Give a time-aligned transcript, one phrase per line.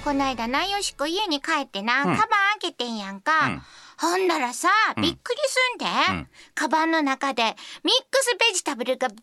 [0.00, 2.04] こないだなよしこ家に帰ってな、うん。
[2.04, 2.18] カバン
[2.60, 3.62] 開けてんやんか、うん。
[3.98, 5.02] ほんならさうん。
[5.02, 6.28] びっくりすんで、うん。
[6.54, 7.52] カバンの中でミッ
[8.10, 9.16] クスベジタブルがバー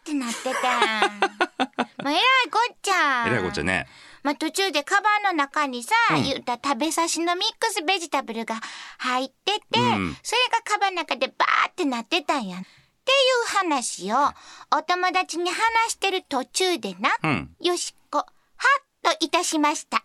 [0.00, 0.50] ってなってて。
[2.02, 3.86] もうえらいこっちゃえらいこっちゃね。
[4.22, 6.22] まあ、途中でカバンの中にさ、うん。
[6.22, 8.60] 言った食べさしのミックスベジタブルが
[8.98, 10.16] 入ってて、うん。
[10.22, 12.58] それがカバンの中でバーってなってたんや。
[12.58, 13.14] ってい
[13.44, 14.16] う話を
[14.70, 15.58] お友達に話
[15.90, 17.56] してる途中でな、うん。
[17.60, 20.04] よしこ、はっといたしました。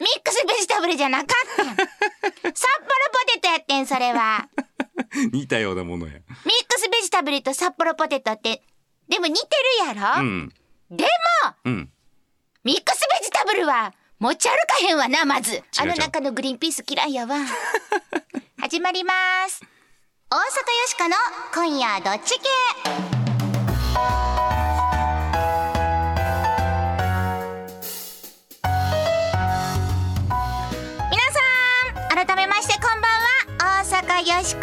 [0.00, 1.66] うんミックスベジタブルじゃなかったん。
[1.66, 2.54] 札幌ポ
[3.34, 4.48] テトやってん、それは。
[5.32, 6.22] 似たようなものやミッ
[6.68, 8.62] クスベジタブルと札幌ポテトって、
[9.08, 9.40] でも似て
[9.84, 10.54] るやろ、うん
[10.90, 11.92] でも、うん
[12.64, 15.62] ミックスベジタブルは持ち歩かへんわな、まず。
[15.78, 17.36] あの中のグリーンピース嫌いやわ。
[18.60, 19.12] 始まりま
[19.48, 19.62] す。
[20.30, 20.46] 大阪よ
[20.86, 21.16] しこの
[21.54, 23.09] 今夜どっち系？
[34.20, 34.60] は、よしこ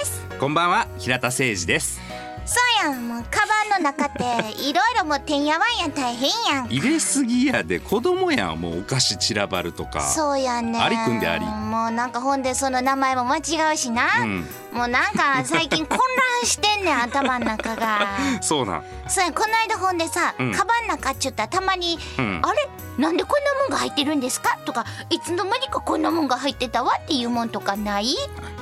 [0.00, 0.26] です。
[0.40, 2.00] こんばんは平田誠二です。
[2.46, 6.66] そうやん、もう、カバンの中って、いろいろもうてんやわんやん大変やん。
[6.68, 10.00] 入れすぎやで子供やんもうお菓子散らばるとか。
[10.00, 11.44] そうやねありくんであり。
[11.44, 14.46] もうなんかほんでその名前も間違うしな、うん
[14.76, 18.06] もうなんか最近混乱してんねん頭の中が。
[18.42, 18.82] そうなん。
[19.08, 20.52] そうやこの間ほんでさ、うん。
[20.52, 22.68] カバンの中っちゅったらたまに「うんあれ？
[22.98, 28.14] なんでこんなもんが入ってるんですか?」とか「いつの間にかこんなもんが入ってたわ」っていうもんとかない？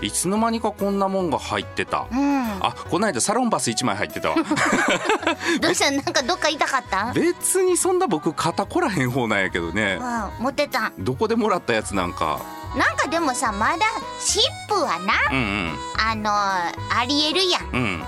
[0.03, 2.07] いつの間にかこんなもんが入ってた。
[2.13, 2.45] うん。
[2.61, 4.31] あこの間サロンバス1枚入ってた。
[4.31, 4.37] わ
[5.61, 7.13] どうしたなんかどっか痛かった？
[7.13, 9.99] 別にそんな僕肩こらへん方なんやけどね。
[10.01, 12.39] うん持ってたどこでもらったやつなんか
[12.77, 13.87] なんかでもさまだ
[14.21, 15.73] シップはなうんうん。
[15.99, 17.63] あのありえるやん。
[17.63, 18.05] うん。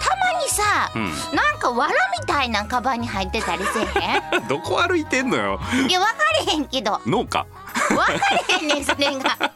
[0.00, 1.36] たまにさ、うん。
[1.36, 4.46] なんか藁みたいなカバンに入ってたりせえへん？
[4.48, 5.60] どこ歩いてんのよ。
[5.88, 6.14] いや分か
[6.46, 7.00] れへんけど。
[7.06, 7.44] 農家
[7.94, 8.12] 分か
[8.48, 9.52] れへんねんそれが。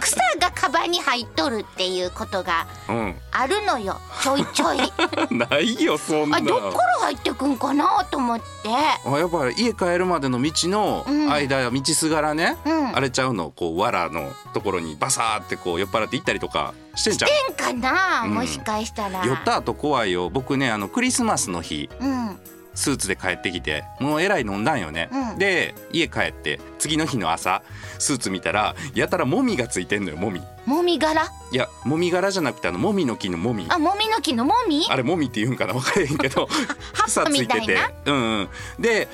[0.00, 3.14] 草がカバンに入っとるっていうことがうん。
[3.30, 4.00] あるのよ。
[4.22, 4.78] ちょいちょい。
[5.30, 8.44] ないよそんなあどっから入ってくんかなと思って。
[8.68, 11.30] あやっぱり家帰るまでの道のうん。
[11.32, 12.96] 間、道すがらね、うん。
[12.96, 13.50] あれちゃうの。
[13.50, 18.34] こう藁のところにバサーってこう酔っ払って行ったりとかしてんじゃんかな、うん。
[18.34, 19.24] もしかしたら。
[19.24, 20.28] 酔った後怖いよ。
[20.30, 21.88] 僕ねあのクリスマスの日。
[22.00, 22.38] うん
[22.74, 25.38] スーツで帰ってきてもうえらい飲んだんよね、うん。
[25.38, 27.62] で家帰って次の日の朝
[27.98, 31.30] スーツ見たらやたらもみがついてんのよもみもみ殻？
[31.52, 33.66] いやもみ殻じゃなくてあのもみの木のもみ。
[33.68, 34.86] あもみの木のもみ？
[34.88, 35.74] あれもみって言うんかな？
[35.74, 36.48] 分からへんけど。
[36.94, 37.90] 葉っぱみたいな？
[38.06, 38.48] うんうん、
[38.78, 39.08] で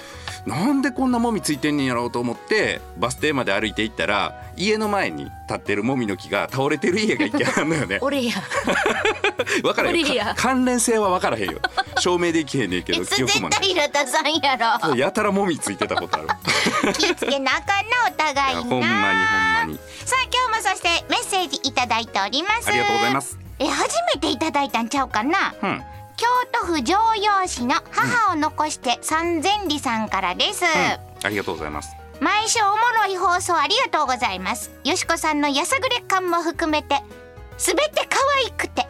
[0.47, 7.99] なんでこんなもみついてんねんやろうと思ってバス停まで歩いて行ったら家の前に立ってるもみの木が倒れてる家が一軒あるのよね。
[8.03, 8.33] 俺や。
[9.63, 10.25] 分からへんよ。
[10.25, 11.59] か関連性は分からへんよ。
[11.99, 13.61] 証明できへんねんけど記憶もない。
[13.61, 14.95] 平田さんやろ。
[14.95, 16.29] やたらもみついてたことある。
[16.95, 19.79] 気ぃつけなあかんなおい互いにやほんまにほんまに。
[20.05, 22.69] さあ今日もそしてメッセージいただいております。
[22.69, 23.39] ありがとうございます。
[23.59, 25.55] え初めていただいたんちゃうかな？
[25.63, 25.83] うん。
[26.17, 30.65] 京都府城陽市の母を残して三千里さんからです、
[31.25, 31.97] ありがとうございます。
[32.21, 34.71] 毎週おもろい放送ありがとうございます。
[34.85, 37.01] よしこさんのやさぐれ感も含めて
[37.57, 38.87] すべて可愛くては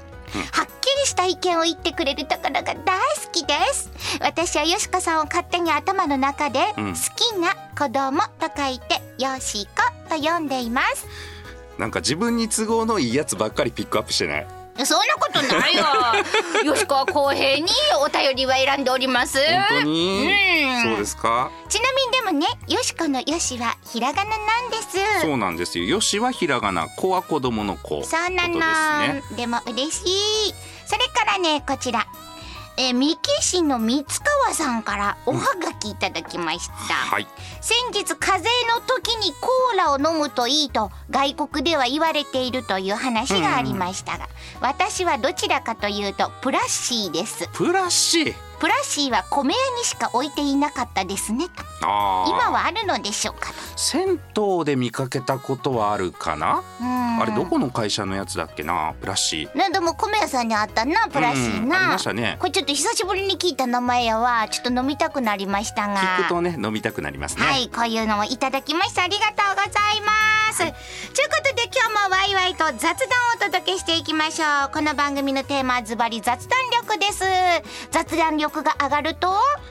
[0.63, 2.85] っきりした意見を言ってくれるところが大好
[3.31, 3.91] きです。
[4.21, 6.95] 私はよしこさんを勝手に頭の中でうん。
[6.95, 9.73] 好きな子供と書いてよしこ
[10.09, 11.07] と読んでいます
[11.81, 14.47] なんか自分に都合のいいやつばっかりピックアップしてない？
[14.85, 15.83] そんなことないよ
[16.73, 17.67] よしこは公平に
[18.03, 19.39] お便りは選んでおります。
[19.71, 20.29] 本当に？
[20.63, 20.83] うん。
[20.83, 21.51] そうですか？
[21.69, 25.21] ちなみにでもねよしこのよしはひらがななんです。
[25.23, 25.85] そうなんですよ。
[25.87, 28.05] よしはひらがな子は子供の子。
[28.05, 29.37] そうなの、ですね。
[29.37, 30.03] でも嬉し
[30.51, 30.55] い。
[30.87, 32.07] それからねこちら
[32.81, 37.27] えー三木市の三川さんからおはがきいただきました、はい。
[37.61, 44.29] 先日風邪の時にコーラを飲むといいと外国では言われているという話がありましたが、
[44.63, 47.51] 私はどちらかというとプラッシーです。
[47.53, 48.35] プラッシー？
[48.61, 51.47] プラッシーは米屋にしか置いていなかったですね。
[51.81, 53.49] 今はあるのでしょうか？
[53.49, 54.21] と銭
[54.59, 57.23] 湯で見かけたことはあるかな、うん。
[57.23, 58.95] あれどこの会社のやつだっけな？
[59.01, 59.57] プラッシー。
[59.57, 62.37] ねでも米屋さんにあったなプラッシーうんありな、ましたね。
[62.39, 65.97] これちょっと久しぶりに聞いた名前やわちょっと飲みたくなりましたが。
[65.97, 69.05] 聞くとね飲みたくなりますね、はいこういうのもいただきました。
[69.05, 70.59] ありがとうございます。
[70.59, 70.69] とい。
[70.69, 70.73] う
[71.31, 72.97] ことで今日もワイワイと雑談を
[73.37, 74.71] お届けしていきましょう。
[74.75, 77.25] この番組のテーマはズバリ雑談力です。
[77.91, 79.29] 雑談力が上がると？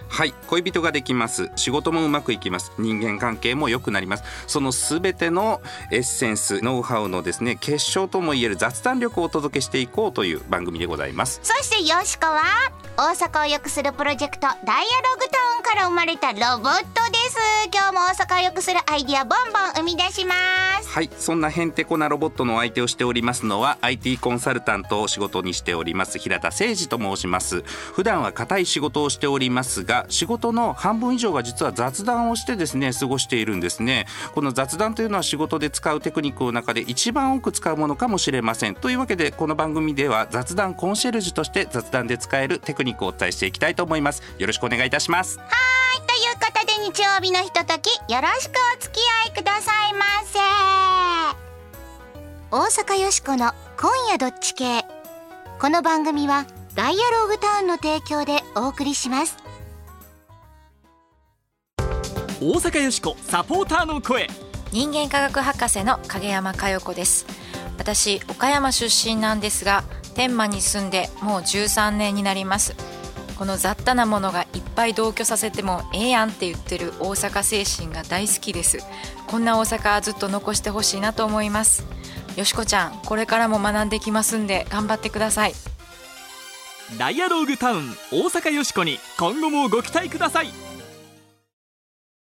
[0.07, 1.51] はい恋人ができます。
[1.55, 2.71] 仕事もうまくいきます。
[2.79, 4.23] 人間関係も良くなります。
[4.47, 5.61] そのすべての
[5.91, 11.39] エッセンスノウハウのですね結晶ともいえる雑談力をお届けしていこうという番組でございます。
[11.43, 12.41] そしてよしこは
[12.97, 14.65] 大阪を良くするプロジェクトダイアロ
[15.19, 17.37] グタウンから生まれたロボットでです。
[17.71, 20.33] 今日も大阪を良くするアイディアボンボン生み出しま
[20.81, 20.89] す。
[20.89, 27.61] はいそんなへんてこなロボットのお相手をしておりますのは IT コンサルタントを仕事にしております平田誠二と申します。
[27.61, 34.07] 普段は固い仕事をしておりますが仕事の半分以上が実は雑談をしてですね過ごしているんですね。
[34.33, 38.75] この雑談というのは仕事で使うテクニックの中で一番多く使うものかもしれません。
[38.75, 44.23] というわけでこの番組では雑談コンシェルジュとして雑談で使えるテクニックをお伝えしていきたいと思います。
[44.39, 45.37] よろしくお願いいたします。
[45.39, 50.39] はいということで日曜日のひとときよろしくお付き合いくださいませ。
[52.51, 54.83] 大阪よしこの今夜どっち系。
[55.61, 56.45] この番組は
[56.75, 59.37] ダイアローグタウンの提供でお送りします。
[62.41, 64.27] 大阪よしこサポーターの声。
[64.73, 67.25] 人間科学博士の影山佳代子です。
[67.77, 72.75] 私岡山出身なんですが天満に住んでもう13年になります。
[73.37, 78.77] この雑多なものがいっぱい同居させてもええやんって言ってる大阪精神が大好きです。
[79.27, 81.83] こんな大阪ずっと残してほしいなと思います。
[82.37, 85.53] よしこちゃんこれからも学んできますんで頑張ってください。
[86.97, 90.47] ダイアローグタウン大阪よしこに今後もご期待ください。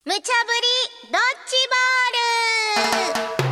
[0.05, 0.23] 無茶ぶり
[1.11, 1.57] ドッジ
[3.33, 3.46] ボール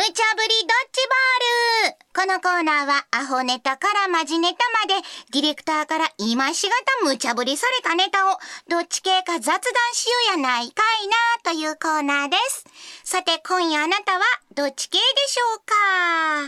[0.00, 1.96] 無茶ぶりドッジボール。
[2.14, 4.94] このコーナーはアホネタからマジネタまで
[5.30, 9.60] ディレクターから今しがた無茶ぶりされたネタをどっち系か雑談
[9.92, 11.06] しようやないかい
[11.44, 12.64] なというコーナーです。
[13.04, 14.20] さて今夜あなたは
[14.54, 15.74] どっち系でしょうか？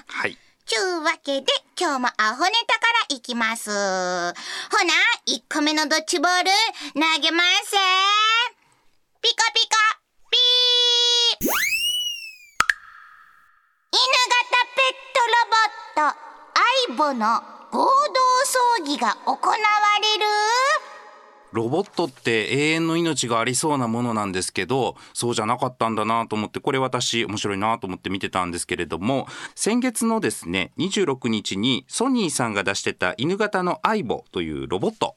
[0.07, 0.39] はい。
[0.65, 1.47] ちゅうわけで
[1.79, 3.69] 今日もアホネタからいきます。
[3.69, 4.33] ほな、
[5.29, 6.51] 1個目のドッジボール
[6.95, 7.73] 投げます。
[9.21, 9.77] ピカピカ
[10.31, 11.72] ピー
[13.93, 14.01] ペッ
[15.13, 15.21] ト
[16.01, 16.17] ロボット
[16.55, 17.27] アイボの
[17.71, 17.87] 合同
[18.47, 19.61] 葬儀が行われ
[20.19, 20.25] る？
[21.53, 35.17] ロボットって永遠の命がありそうなものなんですけどそうじゃなかったんだなと思ってこれ私面白いなと思って見てたんですけれども先月のですね26日にソニーさんが出してた犬型のアイボというロボット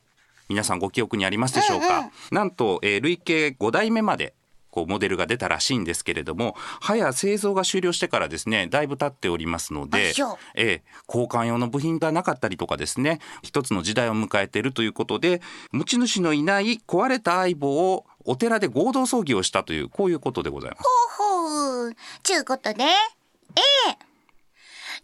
[0.50, 4.36] 皆さんご記憶にありますでしょうか、なんと、えー累計5代目まで
[4.76, 10.12] こうモデルが出たらしいんですけれども早製造が終了してからですねだいぶ経っておりますので
[10.56, 15.42] ええ交換用の部品がなかったりとかですね一つの時代を迎えているということで
[15.72, 20.84] 持ち主のいない壊れた相棒をお寺で合同葬儀をしたというこういうことでございます。
[20.84, 21.96] ほうほう。
[22.24, 22.86] ちゅうことで、A。
[22.86, 22.92] ロボ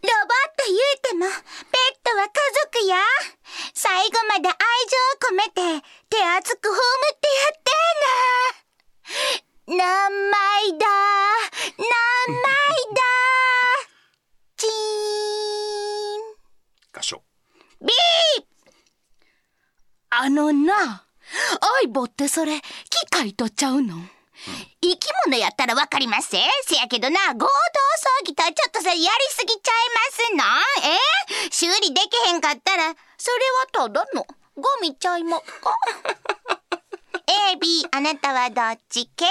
[0.02, 2.32] ット言うても、ペットは家
[2.74, 2.96] 族や。
[3.74, 4.58] 最後まで愛情
[5.28, 5.44] 込め
[5.80, 6.76] て、手厚く葬っ
[7.20, 7.70] てやって
[9.38, 9.51] な。
[9.66, 10.86] 何枚だ？
[11.78, 11.86] 何
[12.34, 12.44] 枚
[12.94, 13.00] だ？
[14.56, 14.70] チー
[16.18, 17.00] ン。
[17.00, 17.22] 箇所
[17.80, 17.90] ビー
[20.10, 21.04] あのな、ア
[21.84, 22.64] イボってそれ、機
[23.08, 23.94] 械とちゃうの、
[24.80, 27.48] 生き物やったらわかりますせせやけどな、合同葬
[28.24, 29.74] 儀とはちょっとそれやりすぎちゃい
[30.34, 31.46] ますの？
[31.46, 31.50] え？
[31.52, 34.26] 修理できへんかったら、それはただの
[34.56, 35.48] ゴミちゃいまっか？
[37.52, 39.24] ?A、B、あなたはどっち系？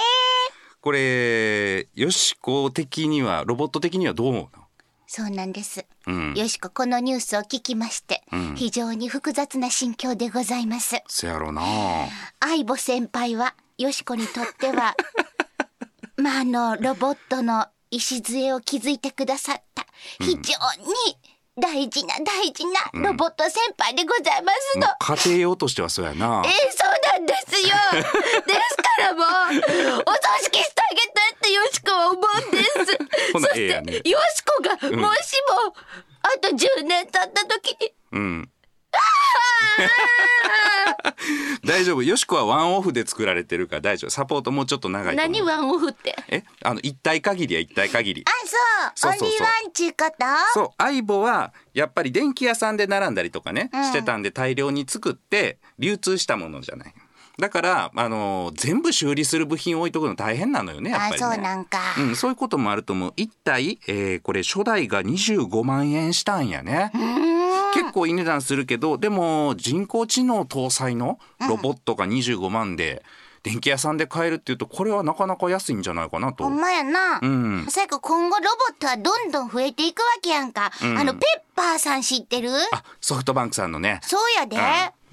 [0.81, 4.63] これよしこ的にはロボット的にはどう思うの？
[5.07, 5.85] そうなんです。
[6.07, 11.03] うんよしこ、このニュースを聞きまして、ん非常に複雑な心境でございます。
[11.07, 11.61] そやろうな
[12.39, 14.95] 相棒先輩はよしこにとっては
[16.17, 19.85] まああのロボットの礎を築いてくださった
[20.21, 20.41] 非常に
[21.59, 24.87] 大事な大事なロボット先輩でございますの。
[24.87, 27.75] まあ家庭用としてはそうやなえー、そうなんですよ。
[28.47, 32.73] ですからもう、お葬式してあげたいってよしこは思うんです。
[33.33, 35.75] そして、ええやねよしこが、もしも、
[36.21, 38.51] あと10年経った時に、うん
[41.81, 42.03] 大丈夫。
[42.03, 44.09] よしこはワンオフで作られてるから大丈夫。
[44.11, 45.31] サポートもうちょっと長いと思う。
[45.31, 46.15] 何ワンオフって？
[46.29, 46.43] え？
[46.63, 48.23] あの一体限りや一体限り。
[48.25, 48.29] あ、
[48.95, 49.09] そう。
[49.09, 49.29] そうそうそう。
[49.29, 50.25] オンリーワンちゅうこと？
[50.53, 50.69] そう。
[50.77, 53.83] 相棒はやっぱり電気屋さんで並んだりとかね、うん。
[53.85, 56.93] してたんで大量に作って流通したものじゃない。
[57.39, 61.17] だからあの全部修理する部品を置いとくの大変なのよねやっぱあ、りね。
[61.19, 61.79] そうなんか。
[61.97, 63.13] うん、そういうこともあると思う。
[63.15, 66.91] 一体、えーこれ初代が25万円したんやね。
[67.73, 73.03] 結構いい値段するけどでも人工知能搭載のロボットが25万で、
[73.43, 76.43] 電気屋さんで買えるっていうとこれはなかなか安いんじゃないかなと。
[76.43, 77.19] ほんまやな。
[77.21, 80.71] うん最後今後ロボットはどんどん増えていくわけやんか。
[80.83, 82.51] んあの、ペッパーさん知ってる？
[82.71, 83.99] あソフトバンクさんのね。
[84.03, 84.55] そうやで。
[84.55, 84.61] うん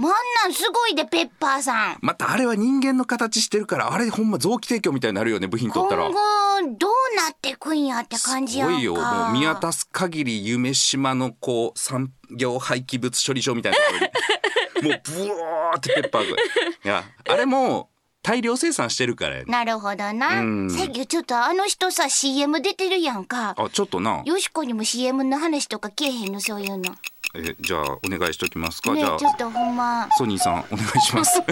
[0.00, 0.12] まん
[0.44, 14.88] なんすごいでペッパーさんまたあれは人間の形してるからあれほんま臓器提供みたいになるよね部品取ったら今後どうなってくんやって感じやんかすごいよもう見渡す限り夢島のこう産業廃棄物処理場みたいなところに。
[14.88, 16.36] もうブワーってペッパーが。
[16.36, 16.40] い
[16.84, 17.90] や あれも
[18.22, 19.46] 大量生産してるからやね。
[19.48, 20.40] なるほどな。
[20.40, 20.70] うん。
[20.70, 23.54] せやちょっとあの人さ CM 出てるやんか。
[23.56, 24.22] あちょっとな。
[24.24, 26.94] よしこにも CM の話とかけえへんのそういうの
[27.38, 30.08] えじゃあお願いしときますか、ねじゃあちょっとほんま。
[30.18, 31.40] ソニーさんお願いします。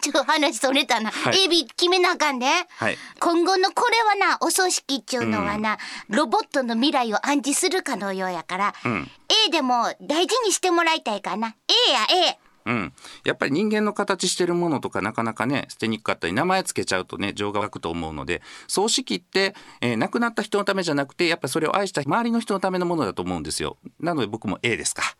[0.00, 1.44] ちょっと話それたな、はい。
[1.44, 2.98] エビ決めなあかんで、はい。
[3.18, 9.10] 今後のこれはなお葬式っちゅうのはな、ロボットの未来を暗示するかのようやから、ん。
[9.46, 11.54] A でも大事にしてもらいたいかな。
[11.88, 12.92] A や A うん、
[13.24, 23.78] やっぱり人間の形してるものとかなかなかね捨てにくかったり名前つけちゃうとね情が湧くと思うので葬式って、えー亡くなった人のためじゃなくてやっぱりそれを愛した周りの人のためのものだと思うんですよ。
[24.00, 25.16] なので僕も A ですか。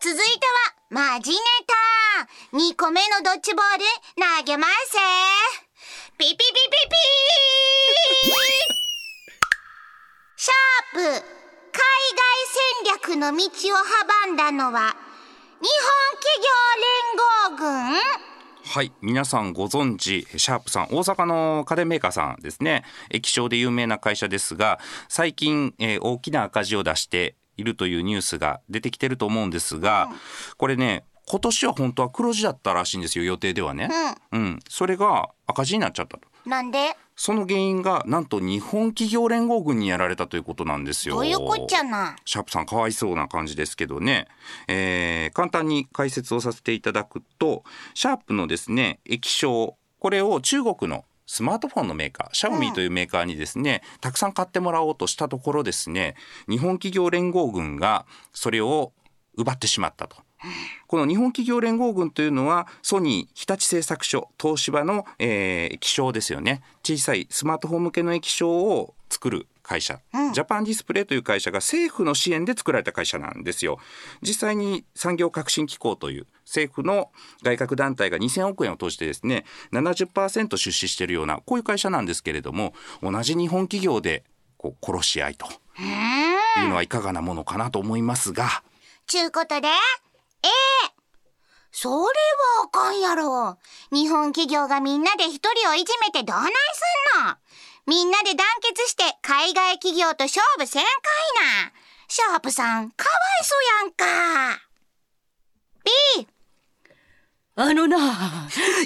[0.00, 0.46] 続いて
[0.92, 1.36] はマジネ
[1.66, 3.84] タ2個目のドッジボール
[4.38, 4.96] 投げます
[6.16, 6.44] ピピピピ
[8.72, 8.85] ピ
[10.46, 11.26] シャープ。
[11.72, 11.82] 海
[12.14, 12.30] 外
[13.10, 13.48] 戦略の道を
[14.28, 14.94] 阻んだのは
[15.60, 16.52] 日本企業
[17.50, 17.96] 連合軍。
[18.62, 20.84] はい皆さんご存知シャープさん。
[20.84, 22.84] 大阪の家電メーカーさんですね。
[23.10, 30.10] 液晶で有名な会社ですが最近、えー大きな赤字を出しているというニュースが出てきてると思うんですが、
[30.58, 33.90] これね今年は本当は黒字だったらしいんですよ予定ではね、
[34.30, 36.96] うん、それが赤字になっちゃったとなんで？
[37.16, 41.14] その原因がなんと日本企業連合軍にやられたということなんですよ。
[41.14, 42.14] どういうこっちゃな？
[42.24, 44.28] シャープさんかわいそうな感じですけどね、
[44.68, 56.14] えー簡単に解説をさせていただくとシャープのですね液晶これを中国のスマートフォンのメーカーシャオミというメーカーにですね、たくさん買ってもらおうとしたところですね
[56.48, 58.92] 日本企業連合軍がそれを
[59.36, 60.16] 奪ってしまったと。
[60.86, 66.62] この日本企業連合軍というのはソニー日立製作所東芝の、えー液晶ですよね。
[66.82, 69.98] 小さいスマートフォン向けの液晶を作る会社、
[70.32, 73.78] ジャパンディスプレイという会社が政府の支援で作られた会社なんですよ。
[74.22, 77.10] 実際に産業革新機構という政府の
[77.42, 84.22] 外郭団体が2000億円を投じてですね70%出資しているようなこういう会社なんですけれども同じ日本企業で
[84.56, 88.62] こう殺し合いというのはいかがなものかなと思いますが。
[89.08, 89.68] ちゅうことで
[90.42, 90.48] A
[91.70, 92.06] それは
[92.64, 93.58] あかんやろ
[93.92, 96.52] 日本企業がみんなで一人をいじめてどない
[97.12, 97.36] すんの
[97.86, 100.92] みんなで団結して海外企業と勝負せんかい
[101.68, 101.72] な
[102.08, 104.62] シャープさんかわいそうやんか
[106.18, 106.26] B
[107.58, 107.96] あのな、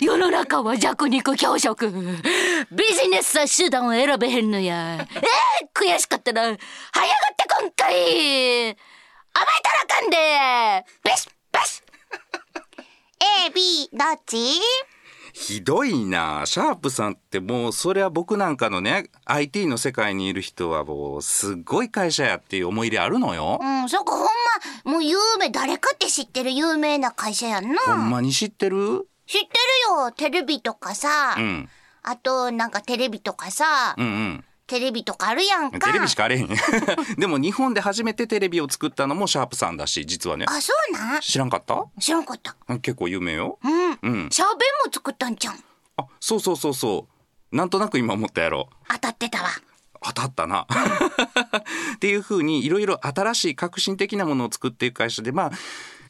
[0.01, 1.91] 世の中は弱肉強食。
[1.91, 4.95] ビジネスは手段を選べへんのや。
[4.95, 5.07] えー、
[5.75, 6.43] 悔しかったな。
[6.43, 6.59] 早がっ
[7.37, 8.69] てこんかい。
[8.69, 8.77] 甘え
[9.61, 10.87] たらかんで。
[11.03, 11.85] ベシッベシッ
[13.47, 14.37] A、B どっち？
[15.33, 16.43] ひどいな。
[16.45, 23.59] シャープさんってもうそれは僕なんかのね IT の世界にいる人はもうすっごい会社やっていう思い入れあるのよ。
[23.63, 23.65] う。
[23.65, 24.27] ん、そこほん
[24.85, 27.79] ま、もう有名、誰かって知ってる有名な会社やんな。
[27.79, 29.09] ほんまに知ってる？
[29.27, 29.51] 知ってる
[30.03, 31.37] よ、テレビとかさ。
[31.39, 31.69] うん。
[32.03, 35.89] あと、なんかテレビとかさ、うんうんテレビとかあるやんか。
[35.89, 36.49] テレビしかあれへん
[37.19, 41.21] でも日本で初めてテレビを作ったのもシャープさんだし実はねあ、そうなん？
[41.21, 41.85] 知らんかった？
[42.01, 42.55] 知らんかった。
[42.79, 43.73] 結構有名ようん。
[44.03, 45.55] うんシャーベンも作ったんじゃん。
[45.97, 47.09] あそうそうそうそ
[47.53, 49.49] うなんとなく今思ったやろ当たってたわ。
[50.03, 50.67] 当たったな
[51.97, 55.51] っていうふうにいろいろ新しい革新的なものを作っていく会社でまあ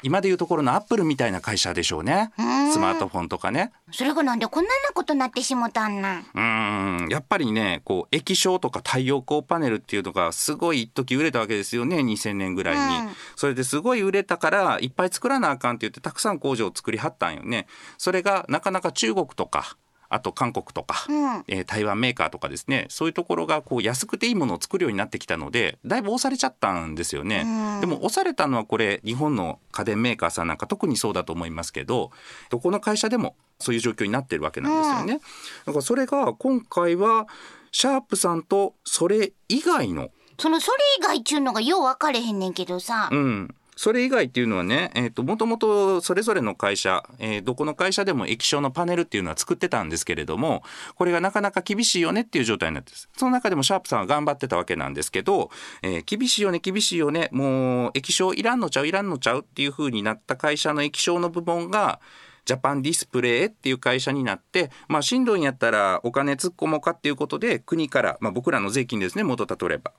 [0.03, 2.33] 今でいうところのアップルみたいな会社でしょうね。
[2.73, 3.73] スマートフォンとかね。
[3.93, 6.19] それがなんでこんななことなってしもたんなん？
[6.21, 7.09] うーん。
[7.11, 11.99] やっぱりねこう液晶とか太陽光パネルっていうのがすごい一時売れたわけですよね。
[11.99, 13.13] 2000年ぐらいに、うん。
[13.37, 17.67] それですごい売れたからいっぱい作らなあかんって言ってたくさん工場を作りはったんよね。
[17.99, 19.77] それがなかなか中国とか
[20.11, 21.45] あと韓国とか、うん。
[21.49, 27.81] えー台湾メーカーとかですねそういうところがこう安くていいものを作るようになってきたのでだいぶ押されちゃったんですよね、うん。
[27.81, 32.11] でも押されたのはこれ日本の家電メーカーさんなんか特にそうだと思いますけど
[32.51, 35.25] どこの会社でもそういう状況になってるわけなんですよね、
[35.67, 37.29] だからそれが今回は
[37.71, 43.11] シャープさんとそれ以外のそのそれ以外っちゅうのがよう分かれへんねんけどさ。
[43.13, 50.63] うん、それ以外っていうのはね、えー、ともともとそれぞれの会社、えーどこの会社でも液晶のパネルっていうのは作ってたんですけれども
[50.97, 62.01] これがなかなか厳しいよねっていう状態になってその中でもシャープさんは頑張ってたわけなんですけど、えー厳しいよね厳しいよねもう液晶いらんのちゃういらんのちゃうっていうふうになった会社の液晶の部門が
[62.45, 69.93] ジャパンディスプレイっていう会社になって、まあ、新んやったらお金突っ込もうかっていうことで国から、まあ、僕らの税金ですね元たとれば。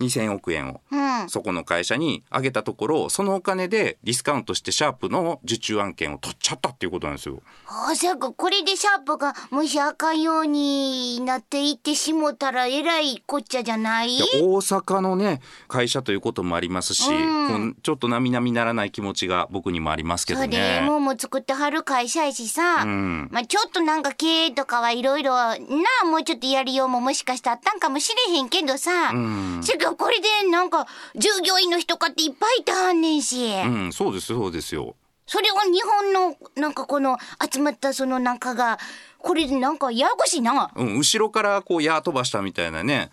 [0.00, 0.80] 2000億円を。
[0.90, 1.28] うん。
[1.28, 7.42] そこの会社にあげたところそのお金でディスカウントしてシャープの受注案件を取っちゃったっていうことなんですよ。
[7.68, 8.32] あそやか。
[8.32, 14.18] これでシャープがもしあかんようになっていってしもたらえらいこっちゃじゃない？
[14.40, 17.76] 大阪のね会社ということもありますし、うん。
[17.82, 20.80] ちょっと並々ならない気持ちが僕にもありますけどそうでね。
[20.82, 25.56] もうも作ってはる会社やしさ、うんまあちょっとなんか経営とかはいろいろな
[26.02, 34.96] あもうちょっとやりようももしかしてあったんかもしれへんけどさ、うんせやけどこれでなんか従業員の人かっていっぱいいてはんねんし、うん、そうですそうですよ。
[35.26, 37.16] それを日本のなんかこの
[37.50, 38.78] 集まったそのなんかが
[39.18, 40.70] これでなんかややこしいな。
[40.74, 43.10] うん、後ろからこう矢飛ばしたみたいなね。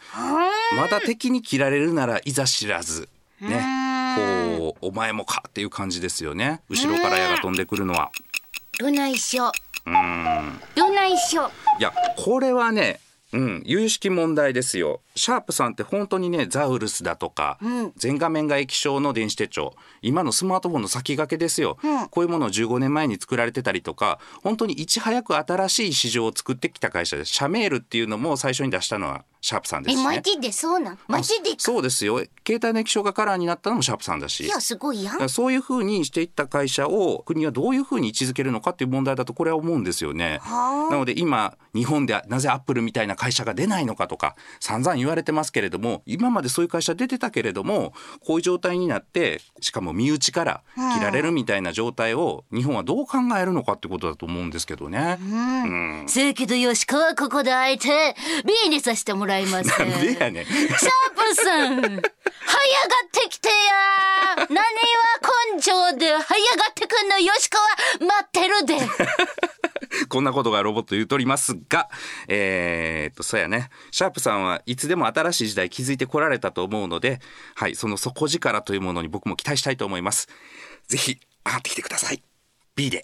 [0.75, 3.07] まだ敵に切られるならいざ知らず。
[3.39, 3.79] ね。
[4.59, 6.61] こう、お前もかっていう感じですよね。
[6.69, 8.11] 後ろから矢が飛んでくるのは。
[8.79, 9.51] どないしょ
[9.86, 9.93] うん。
[10.74, 13.01] どないしょいや、これはね、
[13.33, 15.01] うん、有識問題ですよ。
[15.15, 21.77] シャープさんって本当にね、ザウルスだとか、うん全画面が液晶の電子手帳、今のスマートフォンの先駆けですよ。
[21.83, 27.33] うんこういうものを15年前に作られてたりとか、本当にいち早く新しい市場を作ってきた会社です。
[27.33, 30.01] シャメールっていうのも最初に出したのはシャープさんですしね。
[30.01, 31.55] えマジでそうなんマジでか？
[31.60, 32.17] そうですよ。
[32.46, 34.46] 携帯の液晶がカラーになったのもシャープさんだし。
[34.46, 40.39] いやすごいやんそういうふうにしていった会社を国はどういうふうに位置づけるのかっていう問題だとこれは思うんですよね。
[40.41, 47.93] はあなので今日本でなぜアップルみたいな会社が出ないのかとか散々言われてますけれども今までそういう会社出てたけれども
[48.25, 55.19] こういう状態になってしかも身内から切られるみたいな状態を日本はどう考えるのかってことだと思うんですけどね。
[55.22, 58.15] うんせやけどよしこはここであえて
[58.63, 59.79] B にさせてもらいます。
[59.79, 60.45] なんでやねん。
[60.45, 60.74] シャー
[61.15, 62.01] プさん、早がっ
[63.12, 63.55] てきてや
[64.50, 64.63] 何は
[65.53, 66.24] 根性で早が
[66.71, 68.77] ってくんのよしこは待ってるで。
[70.09, 71.89] こんなことがロボット言うとりますが、
[72.27, 73.69] えーっと、そうやね。
[73.91, 77.19] シャープさんはいつでも新しい時代気づいてこられたと思うので、
[77.55, 80.27] はい、その底力というものに僕も期待したいと思います。
[80.88, 82.24] ぜひ、上がってきてください。
[82.75, 83.04] B で。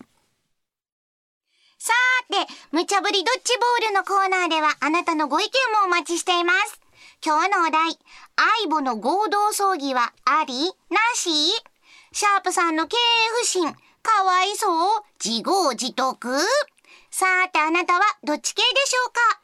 [1.85, 6.81] さーて、無茶ぶりドッジボールのコーナーではあなたのご意見もお待ちしています。
[7.23, 7.99] 今日のお題、
[8.37, 11.29] 愛母の合同葬儀はありなし？
[12.11, 12.99] シャープさんの経営
[13.43, 13.71] 不振、
[14.01, 15.03] かわいそう？
[15.23, 16.39] 自業自得？
[17.11, 19.41] さーてあなたはどっち系でしょうか？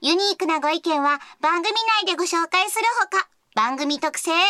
[0.00, 4.40] ユニークなご意見は番組内でご紹介するほか、番組特製、迷っ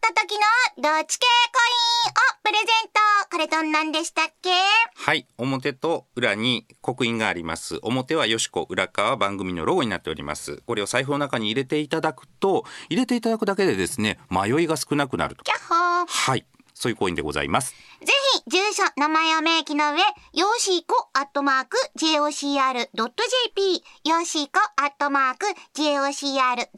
[0.00, 0.32] た時
[0.78, 3.28] のどっち系コインをプレゼント。
[3.30, 4.48] これどんなんでしたっけ？
[4.94, 7.78] はい、表と裏に刻印があります。
[7.82, 10.62] 表はよしこ、裏側は番組のロゴになっております。
[10.66, 15.44] これを財布の中に入れていただくと、入れていただくだけでですね、迷いが少なくなると。
[15.44, 16.06] キャッホー。
[16.06, 16.46] はい、
[16.84, 17.74] そういうコインでございます。
[18.00, 20.00] ぜひ、住所、名前を明記の上、
[20.34, 26.68] よしーこ、アットマーク、jocr.jp、よしーこ、アットマーク、jocr.jp。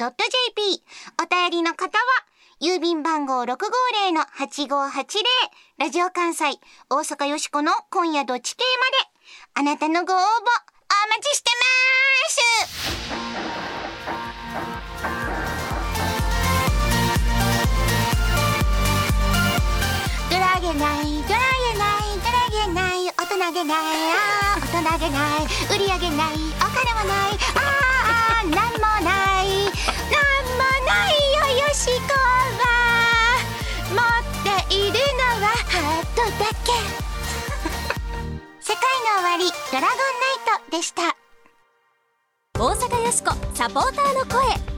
[1.21, 2.05] お便りの方は、
[2.61, 5.25] 郵便番号650-8580、
[5.79, 8.63] ラジオ関西、大阪よしこの今夜どっち系
[9.57, 11.51] まで、あなたのご応募、お待ちして
[13.11, 13.16] ます
[23.67, 27.37] ないあー大人げない売り上げないお金もない。
[27.55, 29.11] あーなんもな
[29.43, 29.45] い。
[29.45, 32.65] なんもないよよしこは。
[33.91, 36.71] 持っているのはハートだけ。
[38.63, 41.17] 世界の終わりドラゴンナイトでした。
[42.59, 44.76] 大阪よしこサポーターの声。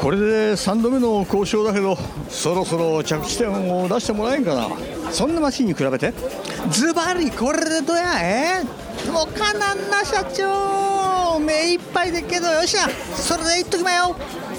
[0.00, 1.94] これで3度目の交渉だけど
[2.30, 4.68] そろそろ着地点を出してもらえんかな。
[5.12, 6.14] そんなマシンに比べて？
[6.70, 8.18] ズバリこれでどや？
[8.22, 8.64] え？
[9.10, 11.38] もうかなんな社長。
[11.38, 12.88] 目いっぱいでっけどよっしゃ。
[13.14, 14.16] それで言っときまよ。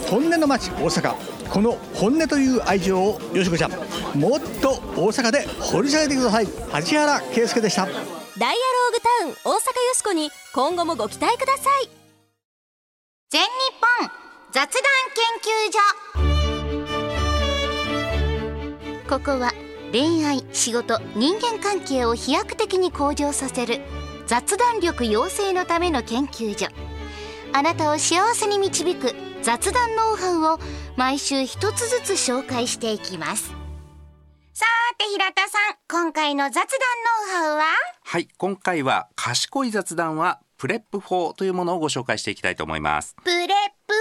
[0.07, 1.15] 本音の街大阪。
[1.49, 3.71] この本音という愛情をよしこちゃん。
[4.19, 6.47] もっと大阪で掘り下げてください。
[6.47, 7.85] 梶原圭介でした。
[7.85, 11.89] ダイアローグタウン大阪よしこに今後もご期待ください。
[13.31, 13.47] 全日
[13.99, 14.69] 本雑談
[15.15, 15.79] 研究所。
[19.09, 19.53] ここは
[19.93, 23.79] 恋愛仕事人間関係を飛躍的に向上させる
[24.27, 26.67] 雑談力養成のための研究所。
[27.53, 30.59] あなたを幸せに導く雑談ノウハウを
[30.97, 33.53] 毎週一つずつ紹介していきます。
[34.53, 36.67] さーて平田さん今回の雑談ノ
[37.45, 37.63] ウハウは？
[38.03, 43.15] はい、今回は賢い雑談は PREP 法というものをご紹介していきたいと思います。
[43.23, 43.93] PREP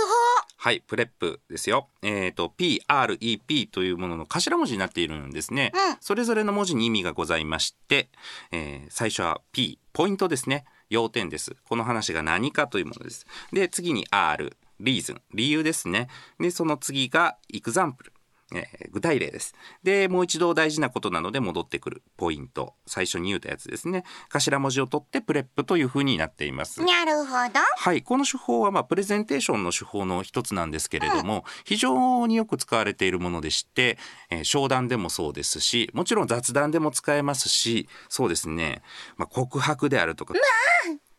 [0.58, 1.88] はい PREP ですよ。
[2.02, 5.96] えっ、と PREP というものの頭文字になっているんですね、うん。
[6.02, 8.10] それぞれの文字に意味がございまして、
[8.52, 10.66] えー最初は P point ですね。
[10.90, 11.56] 要点です。
[11.66, 13.24] この話が何かというものです。
[13.54, 15.22] で次に R reason。
[15.32, 16.08] 理由ですね。
[16.38, 18.12] でその次が example
[18.54, 19.54] えー具体例です。
[19.82, 22.74] で、もう一度大事なことなので戻ってくる point。
[22.86, 24.04] 最初に言うたやつですね。
[24.28, 26.86] 頭文字を取って PREP という風になっています法。
[26.86, 33.98] なるほどはい、この手法はまあプレゼンテーションの手法の一つなんですけれども、非常によく使われているものでして、
[34.30, 38.82] えー商談でもそうですし、もちろん雑談でも使えますし、そうですね、
[39.16, 40.34] まあ、告白であるとか、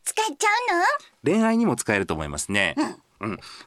[0.03, 1.33] 使っちゃうの？
[1.33, 2.75] 恋愛にも使えると思いますね。
[2.77, 2.95] うん、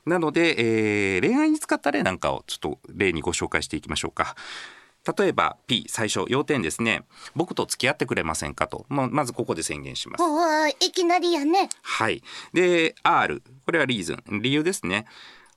[0.06, 4.36] なので、えー恋愛に使った例なんかをちょっと例にご紹介していきましょうか。
[5.18, 7.04] 例えば P 最初要点ですね
[7.36, 10.24] 僕と付き合ってくれませんかとままずここで宣言します
[10.80, 12.22] いきなりやねはい。
[12.54, 13.42] で、R。
[13.66, 14.40] これはリーズン。
[14.40, 15.04] 理由ですね。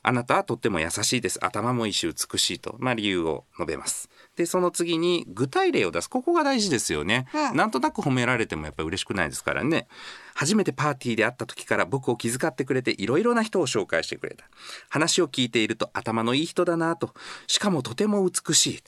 [0.08, 1.44] あなたはとっても優しいです。
[1.44, 2.78] 頭もいいし美しいと。
[2.80, 4.10] まあ理由を述べます。
[4.38, 6.10] で、その次に具体例を出す。
[6.10, 7.28] ここが大事ですよね。
[7.54, 9.90] なんとなく褒められてもやっぱり嬉しくないですからね。
[10.34, 14.46] 初めてパーティーで会った時から僕を気遣ってくれていろいろな人を紹介してくれた。
[14.88, 17.14] 話を聞いていると頭のいい人だなと。
[17.48, 18.84] しかもとても美しい。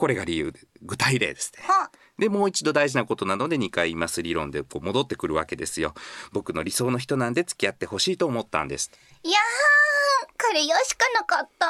[0.00, 0.60] これが理由で。
[0.80, 1.62] 具体例ですね。
[1.68, 1.90] は。
[2.18, 5.92] でもう一度大事なことなので2回言います理論でこう戻ってくるわけですよ。
[6.32, 8.90] 僕の理想の人なんで付き合ってほしいと思ったんです。
[9.22, 11.66] いやーこれよしかなかった。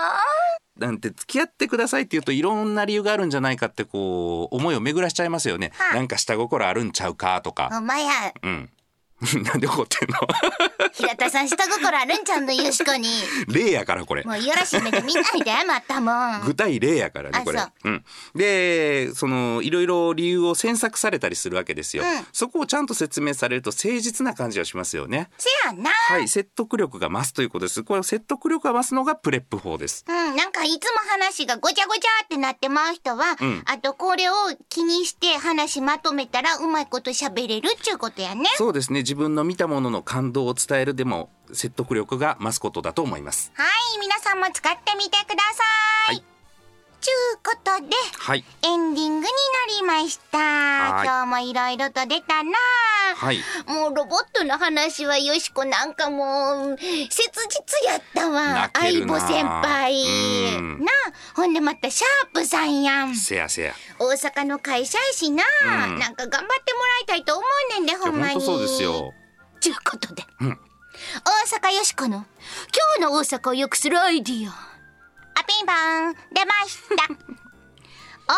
[0.77, 5.97] なんて付き合ってくださいって言うといろんな理由があるんじゃないかってこう思いを巡らしちゃいますよね、はい。
[5.97, 7.69] なんか下心あるんちゃうかとか。
[7.73, 8.11] お前や
[8.45, 8.71] うん
[9.45, 10.19] なんで怒ってんの？
[10.93, 13.09] 平田さん下心あるんちゃうのよしこに。
[13.49, 16.41] 例やからこれもういやらしい目で見ないでまたもん。
[16.47, 17.61] 具体例やからねこれ。
[17.61, 17.89] う。
[17.89, 18.05] うん、
[18.35, 22.27] でそのいろいろ理由を詮索されたりするわけですよ、うん。
[22.33, 25.31] そこをちゃんと説明されると誠実な感じがしますよね。
[25.39, 25.91] せやな。
[25.91, 26.29] はい。
[26.29, 27.83] 説得力が増すということです。
[27.83, 30.05] これ説得力が増すのがプレップ法です。
[30.09, 33.63] うん、なんかいつも話がごちゃごちゃってなってまう人は、ん。
[33.67, 34.33] あとこれを
[34.69, 38.49] 気にして話まとめたらうまいこと喋れるっちゅうことやね。
[38.57, 43.51] そうですね自分の見たものの感動を伝えるでも説得力が増すことだと思います。
[43.57, 46.15] はい、皆さんも使ってみてください。
[46.15, 46.40] はい
[47.01, 48.45] ちゅうことで、はい。
[48.63, 49.29] エンディングにな
[49.79, 50.39] りました。
[50.39, 51.07] はい。
[51.07, 52.53] 今日もいろいろと出たな。
[53.17, 53.39] はい。
[53.67, 58.71] もうロボットの話はよしこなんかもう切実やったわ。
[58.75, 60.05] 相棒先輩。
[60.57, 60.85] うん。
[60.85, 61.13] なあ。
[61.35, 63.17] ほんでまたシャープさんやん。
[63.17, 63.75] せやせや。
[63.99, 65.99] 大阪の会社やしな、うん。
[65.99, 68.43] なんか頑張ってもらいたいと思うねんでほんまに。
[68.43, 69.13] そうですよ。
[69.61, 70.49] ちゅうことで、うん。
[70.51, 72.27] 大阪よしこの今
[72.99, 74.70] 日の大阪を良くするアイディア
[75.61, 77.05] あピンポン出ました
[78.27, 78.33] 大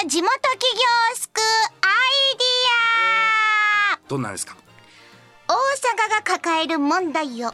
[0.00, 1.42] 阪の地元企業を救う
[1.82, 4.56] アイディアどんなんですか？
[5.48, 7.52] 大阪が抱える問題をエ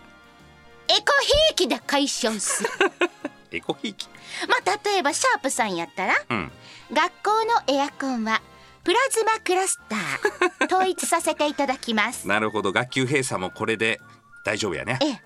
[0.99, 2.71] コひいきで解消する
[3.53, 4.07] エコひいき？
[4.49, 6.53] まあ例えばシャープさんやったらうん。
[6.93, 8.43] 学校のエアコンは
[8.85, 14.01] プラズマクラスター 統一させていただきますなるほど学級閉鎖もこれで
[14.45, 14.99] 大丈夫やね。
[15.03, 15.17] ええ冷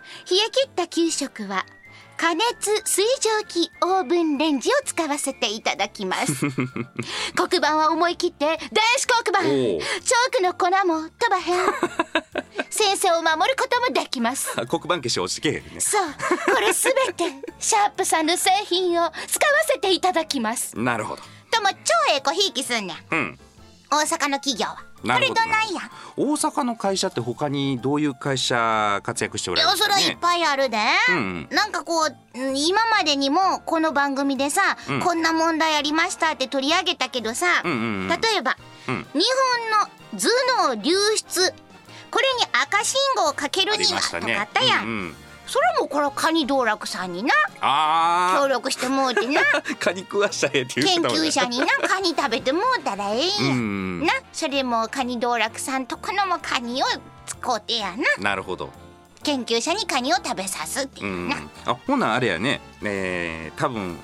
[0.46, 1.64] え切った給食は
[2.16, 2.44] 加熱
[2.84, 6.32] 水蒸気オーブンレンジを使わせていただきます。
[7.34, 8.58] 黒板は思い切って電
[8.96, 9.42] 子黒板。
[9.42, 9.80] チおョうー
[10.36, 11.66] クの粉も飛ばへん。
[12.70, 14.52] 先生を守ることもできます。
[14.56, 15.80] あ 黒板消し落ちてけへんね。
[15.80, 16.08] そう。
[16.54, 17.24] これすべて
[17.58, 20.78] シャープさんの製品を使わせていただきます。
[20.78, 21.22] なるほど。
[21.50, 22.98] とも超エコひいきすんねん。
[23.10, 23.38] うん。
[23.90, 25.42] 大阪の企業はなるほど。
[25.42, 25.90] どないやん。
[26.16, 29.88] 大阪の会社って他にどういう会社活躍しておられるかね？
[29.88, 35.00] れはいっぱいあるで、うんなんかこううん今までにもこの番組でさ、うん。
[35.00, 38.08] こんな問題ありましたって取り上げたけどさ、うんうんうん。
[38.08, 38.56] 例えば、
[38.88, 39.06] うん。
[39.12, 39.20] 日本
[39.80, 39.88] の
[40.18, 41.52] 頭脳流出
[42.10, 44.40] これに赤信号をかけるにはとか。
[44.40, 45.16] あったやん、うんうん
[45.54, 49.62] それもこれカニ道楽さんになあ協力してもうてなあ。
[49.78, 54.04] カニ食わしたらええって言研究者になカニ食べてもうたらええんや、うん。
[54.04, 56.86] なそれもカニ道楽さんとこのもカニを
[57.24, 58.72] 使うてやななるほど。
[59.22, 61.50] 研究者にカニを食べさすっていううな、ん。
[61.66, 62.60] あほなあれやね。
[62.82, 63.96] えー、多分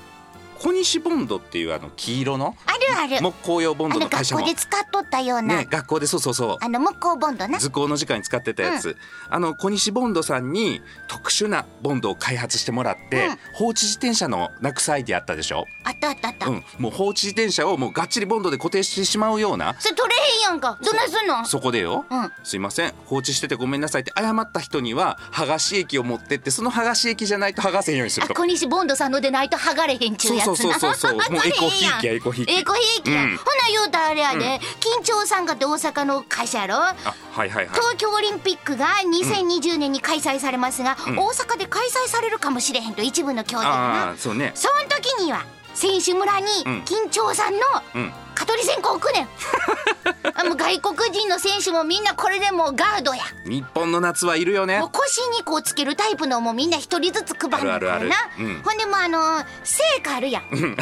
[0.61, 2.73] 小西ボンドっていうあの黄色のあ
[3.07, 3.19] るある。
[3.19, 4.41] 木工用ボンドの会社も。
[4.41, 6.57] 学校で使っとったような、ね学校でそうそうそう。
[6.61, 7.57] あの木工ボンドな。
[7.57, 8.95] 図工の時間に使ってたやつ、
[9.31, 13.37] あの小西ボンドさんに特殊なボンドを開発してもらって、うん。
[13.53, 19.75] 放置自転車のなくすアイディアあったでしょ、あったあったあった、うん、もう放置自転車をもうがっちりボンドで固定してしまうような。
[19.79, 20.77] それ取れへんやんか。
[20.83, 21.43] どないすんの？
[21.45, 22.31] そこでよ、うん。
[22.43, 22.93] すいません。
[23.07, 24.13] 放置しててごめんなさいって。
[24.15, 28.33] 謝った人には剥がし液を持ってってその剥がし液じゃないと剥がせんようにすると。
[28.33, 31.13] あ小西ボンドさんのでないと剥がれへんちゅうやつそうそうそうそう。
[31.31, 33.37] もうエコひいきやエコひいきエコひいきや、うん。
[33.37, 36.75] ほな言うたらあれやで、緊張参加って大阪の会社やろ？
[36.75, 37.69] あはいはいはい。
[37.73, 41.17] 東京オリンピックが2020年に開催されますが、ん。
[41.17, 44.11] 大阪で開催されるかもしれへんと一部の競技があな。
[44.11, 44.51] あそうね。
[44.55, 46.81] その時には選手村にうん。
[46.83, 47.59] 緊張さんの
[47.95, 48.13] うん。
[48.33, 49.29] 蚊取り線香置くねん。
[50.33, 53.23] あもう外国人の選手もみんなこれでもうガードや。
[53.45, 54.79] 日本の夏はいるよね。
[54.79, 58.45] もう腰にこうつけるタイプのもみんな一人ずつ配るんだあるあるからなある。
[58.45, 58.61] うん。
[58.63, 60.43] ほんでもうあの聖火あるやん。
[60.43, 60.81] あれもさ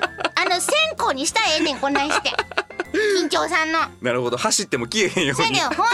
[0.34, 2.32] あの線香にしたらええねんこんなんして
[2.94, 3.80] 緊張さんの。
[4.00, 4.36] なるほど。
[4.36, 5.46] 走っても消えへんように。
[5.46, 5.84] それでほんでも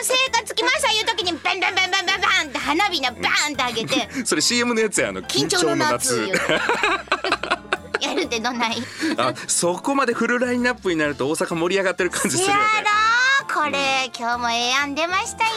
[0.00, 4.08] う聖火つきましたいう時にバンバンバンバンバンバンって花火なバーンってあげて。
[4.24, 6.16] それ CM のやつやあの緊張の夏。
[6.16, 8.82] 言うてやるってどない？
[9.18, 12.66] あそこまでフルラインナップになると大阪盛り上がってる感じするやよね。
[12.82, 13.09] ろ
[13.52, 15.50] これ、今日もええ案出ましたよ。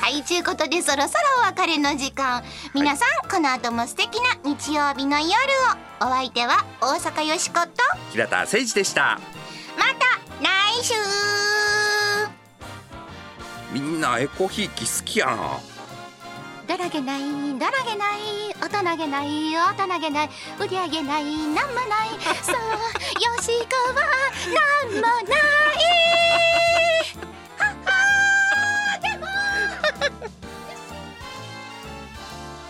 [0.00, 2.42] はいということでそろそろお別れの時間。
[2.74, 5.34] 皆さん、この後も素敵な日曜日の夜を。
[6.00, 7.68] お相手は大阪よしこと。
[8.12, 9.20] 平田誠二でした。
[9.76, 10.94] また来週。
[13.72, 15.77] みんなエコひいき好きやな
[16.68, 18.18] だらげないだらげない
[18.60, 22.10] 大人げない大人げない売り上げないなんもない。
[22.44, 24.04] そうよしこは
[24.52, 25.48] なんもない。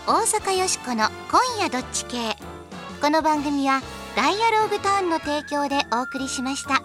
[0.07, 2.37] 大阪よしこの今夜どっち系。
[3.01, 3.81] この番組は
[4.15, 6.81] ダイアローグターンの提供でお送りしました